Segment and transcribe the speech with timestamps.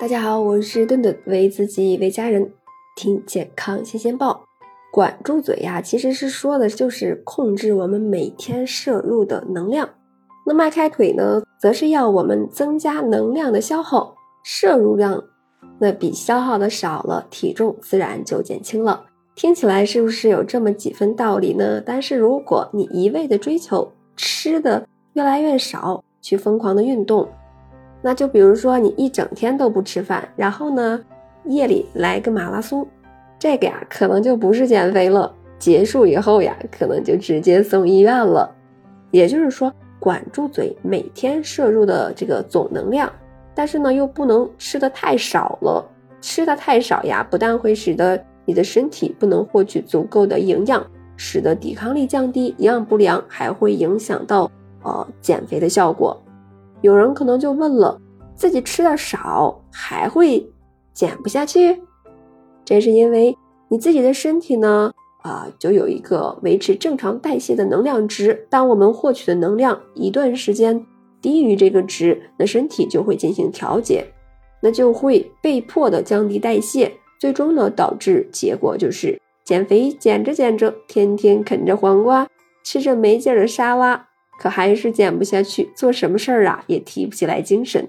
[0.00, 2.54] 大家好，我是顿顿，为自己为家人
[2.96, 4.46] 听健康新鲜报。
[4.90, 9.90] 管住嘴呀，其实是说的就是控制我们每天摄入的能量。
[10.46, 15.22] 那迈开腿呢，则是要我们增加能量的消耗，摄入量
[15.78, 19.04] 那比消耗的少了，体重自然就减轻了。
[19.34, 21.78] 听起来是不是有这么几分道理呢？
[21.78, 27.28] 但是如果你一味的追求吃的越来越少，去疯狂的运动。
[28.02, 31.00] 那就比如说，你一整天都不吃饭，然后呢，
[31.44, 32.86] 夜里来个马拉松，
[33.38, 35.32] 这个呀，可能就不是减肥了。
[35.58, 38.50] 结束以后呀，可能就直接送医院了。
[39.10, 43.12] 也就是说，管住嘴，每天摄入的这个总能量，
[43.54, 45.84] 但是呢，又不能吃的太少了。
[46.22, 50.82] 吃的太少呀，不但会使得你的身体不能获取足够的营养，
[51.16, 54.50] 使得抵抗力降低，营养不良，还会影响到
[54.82, 56.18] 呃减肥的效果。
[56.82, 58.00] 有人可能就问了，
[58.34, 60.50] 自己吃的少还会
[60.92, 61.80] 减不下去？
[62.64, 63.36] 这是因为
[63.68, 68.46] 你自己的身体呢，啊，就有一个维持正常代谢的能量值。
[68.48, 70.86] 当我们获取的能量一段时间
[71.20, 74.06] 低于这个值，那身体就会进行调节，
[74.62, 82.28] 那就会被迫的降低代谢，最终呢，导致结果就是减肥减着减着，天天啃着黄瓜，
[82.62, 84.06] 吃着没劲的沙拉。
[84.40, 87.86] 可还是减不下去，做什么事儿啊也提不起来精神。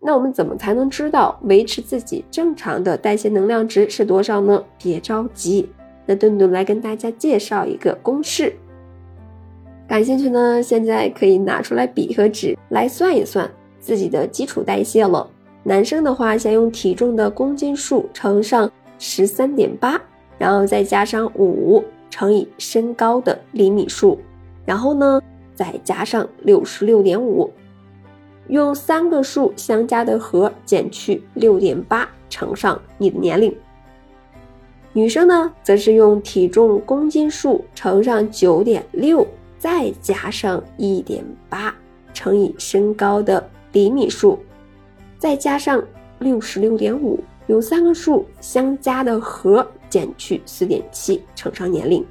[0.00, 4.64] 那我们怎么才能知道维持自己正常的代谢能量值是多少呢？
[4.82, 5.68] 别着急，
[6.06, 8.52] 那顿顿来跟大家介绍一个公式。
[9.86, 13.48] 感兴趣呢，现在可以拿出来笔和纸来算一算
[13.78, 15.30] 自己的基础代谢了。
[15.62, 20.00] 男生的话，先用体重的公斤数乘上十三点八，
[20.36, 24.18] 然后再加上五乘以身高的厘米数，
[24.64, 25.20] 然后呢？
[25.60, 27.52] 再加上六十六点五，
[28.48, 33.54] 用三个数相加的和减去六点八，乘上你的年龄。
[34.94, 39.26] 女生呢，则是用体重公斤数乘上九点六，
[39.58, 41.74] 再加上一点八，
[42.14, 44.38] 乘以身高的厘米数，
[45.18, 45.84] 再加上
[46.20, 52.02] 六十六点五，用三个数相加的和减去四点七，乘上年龄。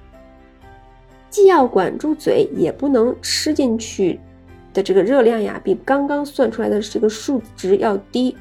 [1.30, 4.20] 既要管住嘴，也不能吃进去
[4.74, 8.36] 的这个热量呀，比刚刚算出来的这个数值要低。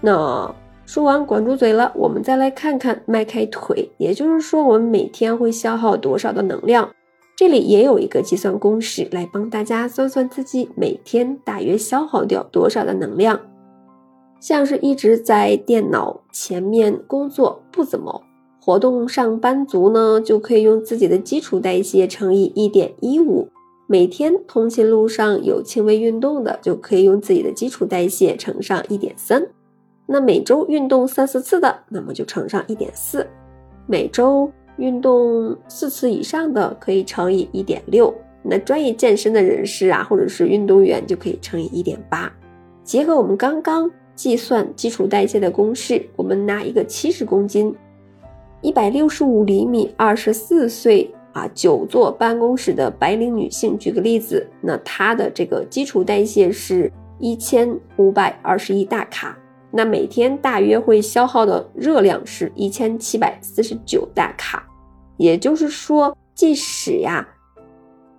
[0.00, 0.54] 那
[0.84, 6.90] 说完管住嘴了，我们再来看看迈开腿，也就是说我们每天会消耗多少的能量。
[7.36, 13.40] 这里也有一个计算公式来帮大家算算自己每天大约消耗掉多少的能量。
[14.38, 18.22] 像是一直在电脑前面工作不怎么。
[18.64, 23.48] 活动上班族呢，就可以用自己的基础代谢乘以一点一五；
[23.88, 29.42] 每天通勤路上有轻微运动的，就可以用自己的基础代谢乘上一点三；
[30.06, 33.26] 那每周运动三四次的，那么就乘上一点四；
[33.88, 38.14] 每周运动四次以上的，可以乘以一点六；
[38.44, 42.32] 那专业健身的人士啊，或者是运动员，就可以乘以一点八。
[42.84, 47.74] 结合我们刚刚计算基础代谢的公式，我们拿一个七十公斤。
[48.62, 59.36] 一百六十五厘米，二十四岁啊，久坐办公室的白领女性，举个例子，那她的这个基础代谢是一千五百二十一大卡，
[59.72, 64.64] 那每天大约会消耗的热量是一千七百四十九大卡，
[65.16, 67.26] 也就是说，即使呀，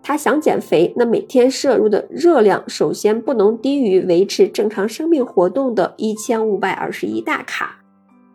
[0.01, 7.79] 她想减肥，那每天摄入的热量首先不能低于维持正常生命活动的一千五百二十一大卡。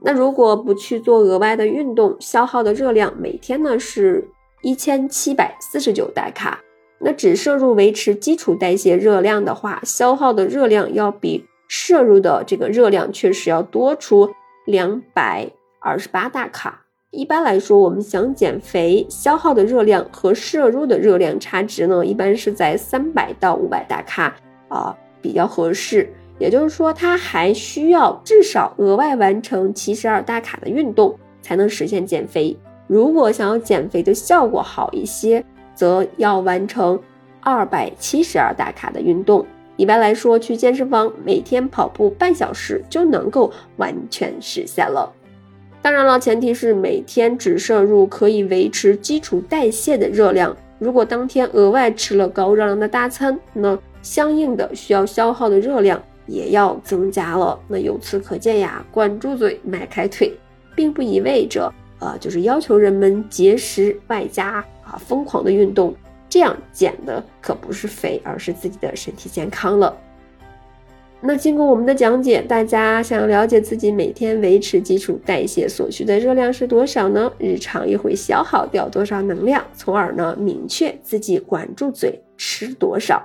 [0.00, 4.28] 那如果不去做额外的运动，消耗的热量每天呢是
[4.62, 6.60] 一千七百四十九大卡。
[7.00, 14.30] 那只摄入维持基础代谢热量的话，消耗的热量要比摄入的这个热量确实要多出
[14.66, 15.48] 两百
[15.80, 16.84] 二十八大卡。
[17.10, 24.34] 一般来说，我们想减肥，消耗的热量和摄入的热量差值呢，一般是在三百到五百大卡
[24.68, 26.12] 啊，比较合适。
[26.38, 32.56] 也就是说，它还需要至少额外完成七十二大卡的运动，才能实现减肥。
[32.86, 35.44] 如果想要减肥的效果好一些，
[35.74, 36.98] 则要完成
[37.40, 39.44] 二百七十二大卡的运动。
[39.76, 45.12] 一般来说，去健身房每天跑步半小时就能够完全实现了。
[45.80, 50.56] 当然了，前提是每天只摄入可以维持基础代谢的热量。
[50.78, 56.02] 如果当天额外吃了高热量的大餐，那相应的需要消耗的热量。
[56.28, 57.58] 也要增加了。
[57.66, 60.32] 那由此可见呀，管住嘴，迈开腿，
[60.76, 65.92] 并不意味着呃，就是要求人们节食外加啊疯狂的运动，
[66.28, 69.96] 这样减的可不是肥，而是自己的身体健康了。
[71.20, 77.28] 那经过我们的讲解，大家想了解自己每天维持基础代谢所需的热量是多少呢？
[77.38, 79.64] 日常又会消耗掉多少能量？
[79.74, 83.20] 从而呢，明确自己管住嘴吃多少，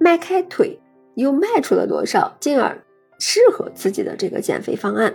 [0.00, 0.76] 迈开腿。
[1.18, 2.80] 又卖出了多少进而
[3.18, 5.12] 适合自己的这个减肥方案。